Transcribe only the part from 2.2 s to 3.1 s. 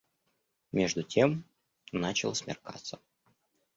смеркаться.